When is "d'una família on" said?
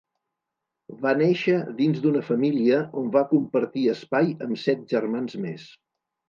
2.05-3.11